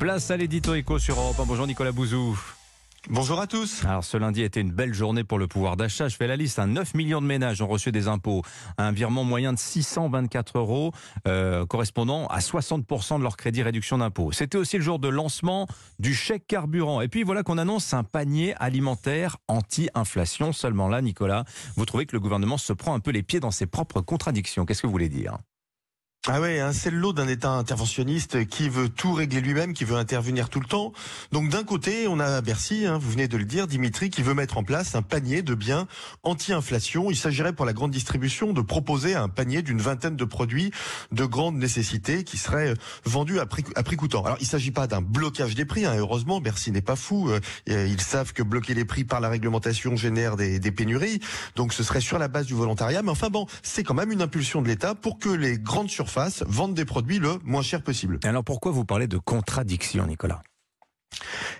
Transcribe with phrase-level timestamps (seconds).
[0.00, 1.44] Place à l'édito éco sur Europe 1.
[1.44, 2.34] Bonjour Nicolas Bouzou.
[3.10, 3.84] Bonjour à tous.
[3.84, 6.08] Alors ce lundi a été une belle journée pour le pouvoir d'achat.
[6.08, 6.58] Je fais la liste.
[6.58, 6.90] 9 hein.
[6.96, 8.40] millions de ménages ont reçu des impôts.
[8.78, 10.92] Un virement moyen de 624 euros
[11.28, 14.32] euh, correspondant à 60% de leur crédit réduction d'impôt.
[14.32, 15.66] C'était aussi le jour de lancement
[15.98, 17.02] du chèque carburant.
[17.02, 20.54] Et puis voilà qu'on annonce un panier alimentaire anti-inflation.
[20.54, 21.44] Seulement là, Nicolas,
[21.76, 24.64] vous trouvez que le gouvernement se prend un peu les pieds dans ses propres contradictions.
[24.64, 25.36] Qu'est-ce que vous voulez dire?
[26.28, 29.84] Ah ouais, hein, c'est le lot d'un État interventionniste qui veut tout régler lui-même, qui
[29.84, 30.92] veut intervenir tout le temps.
[31.32, 34.34] Donc d'un côté, on a Bercy, hein, vous venez de le dire, Dimitri, qui veut
[34.34, 35.88] mettre en place un panier de biens
[36.22, 37.10] anti-inflation.
[37.10, 40.72] Il s'agirait pour la grande distribution de proposer un panier d'une vingtaine de produits
[41.10, 42.74] de grande nécessité qui seraient
[43.06, 44.22] vendus à prix, à prix coûtant.
[44.22, 47.30] Alors il ne s'agit pas d'un blocage des prix, hein, heureusement, Bercy n'est pas fou.
[47.30, 51.20] Euh, ils savent que bloquer les prix par la réglementation génère des, des pénuries.
[51.56, 53.00] Donc ce serait sur la base du volontariat.
[53.00, 56.09] Mais enfin bon, c'est quand même une impulsion de l'État pour que les grandes surfaces
[56.10, 58.18] face, vendre des produits le moins cher possible.
[58.24, 60.42] Alors pourquoi vous parlez de contradiction, Nicolas?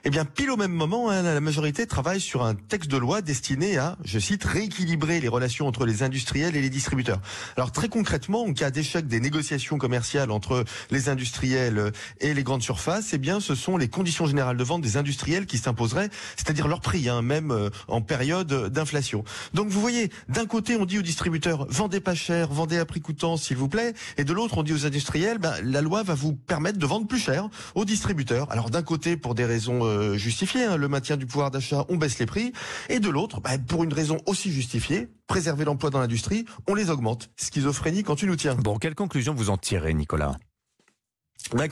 [0.05, 3.23] Eh bien, pile au même moment, hein, la majorité travaille sur un texte de loi
[3.23, 7.21] destiné à, je cite, rééquilibrer les relations entre les industriels et les distributeurs.
[7.57, 12.63] Alors très concrètement, en cas d'échec des négociations commerciales entre les industriels et les grandes
[12.63, 16.69] surfaces, eh bien, ce sont les conditions générales de vente des industriels qui s'imposeraient, c'est-à-dire
[16.69, 19.25] leur prix, hein, même euh, en période d'inflation.
[19.55, 23.01] Donc vous voyez, d'un côté, on dit aux distributeurs, vendez pas cher, vendez à prix
[23.01, 26.15] coûtant, s'il vous plaît, et de l'autre, on dit aux industriels, ben, la loi va
[26.15, 28.51] vous permettre de vendre plus cher aux distributeurs.
[28.51, 31.97] Alors d'un côté, pour des raisons euh, justifiées, hein, le maintien du pouvoir d'achat, on
[31.97, 32.53] baisse les prix,
[32.89, 36.91] et de l'autre, bah, pour une raison aussi justifiée, préserver l'emploi dans l'industrie, on les
[36.91, 37.31] augmente.
[37.37, 38.55] Schizophrénie quand tu nous tiens.
[38.55, 40.37] Bon, quelle conclusion vous en tirez, Nicolas?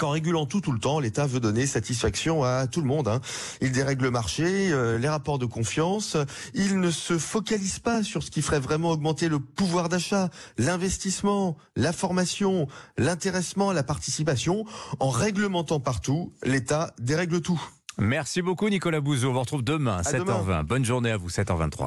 [0.03, 3.07] En régulant tout tout le temps, l'État veut donner satisfaction à tout le monde.
[3.07, 3.21] Hein.
[3.61, 6.17] Il dérègle le marché, euh, les rapports de confiance.
[6.55, 11.57] Il ne se focalise pas sur ce qui ferait vraiment augmenter le pouvoir d'achat, l'investissement,
[11.77, 12.67] la formation,
[12.97, 14.65] l'intéressement, la participation.
[14.99, 17.61] En réglementant partout, l'État dérègle tout.
[18.01, 19.29] Merci beaucoup Nicolas Bouzou.
[19.29, 20.63] On vous retrouve demain, 7h20.
[20.63, 21.87] Bonne journée à vous, 7h23.